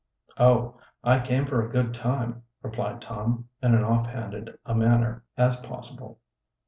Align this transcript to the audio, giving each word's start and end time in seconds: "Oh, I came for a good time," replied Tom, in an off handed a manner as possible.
"Oh, 0.39 0.79
I 1.03 1.19
came 1.19 1.45
for 1.45 1.63
a 1.63 1.69
good 1.69 1.93
time," 1.93 2.41
replied 2.63 3.01
Tom, 3.03 3.49
in 3.61 3.75
an 3.75 3.83
off 3.83 4.07
handed 4.07 4.57
a 4.65 4.73
manner 4.73 5.23
as 5.37 5.57
possible. 5.57 6.17